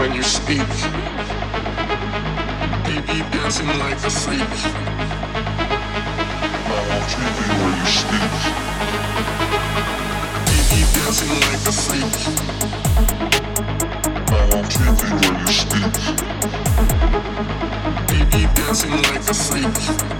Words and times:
when 0.00 0.14
you 0.14 0.22
speak. 0.22 0.66
Baby 2.86 3.20
dancing 3.32 3.66
like 3.66 4.02
a 4.02 4.10
freak. 4.10 4.52
My 6.68 6.80
heart 6.88 7.04
tweaking 7.12 7.56
when 7.60 7.74
you 7.80 7.88
speak. 8.00 8.32
Baby 10.48 10.80
dancing 10.94 11.34
like 11.46 11.64
a 11.68 11.74
freak. 11.84 12.14
My 14.30 14.40
heart 14.48 14.66
tweaking 14.74 15.16
when 15.20 15.34
you 15.40 15.52
speak. 15.60 15.94
Baby 18.08 18.42
dancing 18.54 18.96
like 19.02 19.24
a 19.28 19.34
freak. 19.34 20.19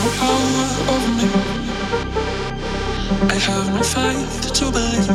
no 0.00 0.10
power 0.20 0.66
over 0.92 1.12
me. 1.18 1.28
I 3.28 3.36
have 3.46 3.68
no 3.76 3.82
faith 3.82 4.52
to 4.58 4.64
believe. 4.72 5.08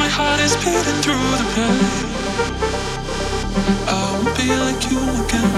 My 0.00 0.08
heart 0.08 0.40
is 0.40 0.56
beating 0.62 1.00
through 1.04 1.28
the 1.40 1.46
pain. 1.54 1.80
I 3.84 4.00
won't 4.16 4.32
be 4.38 4.48
like 4.64 4.80
you 4.88 5.00
again. 5.20 5.52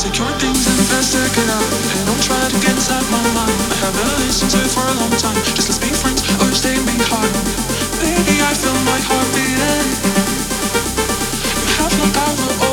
Take 0.00 0.16
your 0.20 0.32
things 0.40 0.64
and 0.70 0.80
faster 0.88 1.24
get 1.36 1.48
out. 1.52 1.68
And 1.92 2.02
don't 2.08 2.22
try 2.24 2.40
to 2.52 2.58
get 2.64 2.74
inside 2.80 3.06
my 3.12 3.24
mind. 3.36 3.56
I 3.74 3.76
haven't 3.84 4.14
listened 4.24 4.52
to 4.52 4.58
it 4.64 4.72
for 4.72 4.84
a 4.88 4.96
long 5.02 5.14
time. 5.24 5.36
Just 5.56 5.68
let's 5.68 5.82
be 5.84 5.92
friends 5.92 6.22
or 6.40 6.48
stay 6.56 6.76
behind. 6.80 7.32
Baby, 8.00 8.40
I 8.40 8.52
feel 8.56 8.78
my 8.88 9.00
heart 9.08 9.28
beating. 9.36 9.88
You 11.60 11.68
have 11.76 11.94
no. 12.00 12.71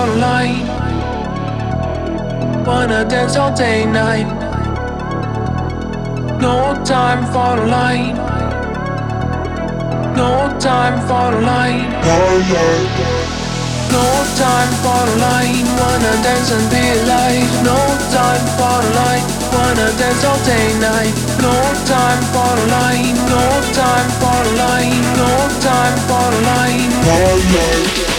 online. 0.00 0.64
Wanna 2.66 3.04
dance 3.04 3.36
all 3.36 3.54
day, 3.54 3.84
night. 3.84 4.28
No 6.40 6.56
time 6.84 7.22
for 7.32 7.52
the 7.60 7.66
line. 7.78 8.16
No 10.20 10.32
time 10.68 10.96
for 11.08 11.26
the 11.34 11.40
line. 11.52 11.90
No 13.96 14.06
time 14.42 14.72
for 14.82 15.02
the 15.08 15.16
line. 15.26 15.66
Wanna 15.80 16.14
dance 16.24 16.50
and 16.56 16.66
be 16.72 16.84
alive. 16.96 17.50
No 17.70 17.78
time 18.16 18.44
for 18.58 18.76
the 18.84 18.90
line. 19.00 19.26
Wanna 19.54 19.88
dance 20.00 20.24
all 20.24 20.40
day, 20.52 20.68
night. 20.88 21.14
No 21.46 21.56
time 21.94 22.22
for 22.34 22.52
the 22.58 22.66
line. 22.76 23.16
No 23.34 23.44
time 23.80 24.08
for 24.20 24.38
the 24.46 24.52
line. 24.64 25.02
No 25.22 25.32
time 25.68 25.96
for 26.08 26.26
the 26.34 26.40
line. 26.52 28.09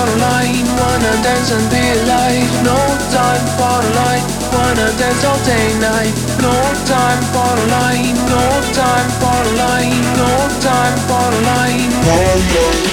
for 0.00 0.12
a 0.12 0.16
line, 0.16 0.66
wanna 0.78 1.12
dance 1.22 1.50
and 1.50 1.68
be 1.70 1.82
alive. 2.00 2.50
No 2.64 2.78
time 3.10 3.44
for 3.58 3.78
a 3.80 3.90
line, 4.00 4.26
wanna 4.52 4.88
dance 4.98 5.24
all 5.24 5.38
day 5.44 5.68
night. 5.78 6.14
No 6.40 6.54
time 6.84 7.22
for 7.32 7.52
a 7.62 7.66
line, 7.76 8.14
no 8.34 8.44
time 8.72 9.10
for 9.20 9.40
a 9.42 9.56
line, 9.62 10.00
no 10.16 10.32
time 10.60 10.96
for 11.08 11.28
a 11.28 11.40
line. 11.50 12.89